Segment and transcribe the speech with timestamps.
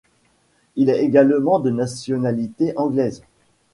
[0.77, 3.21] Il est également de nationalité anglaise.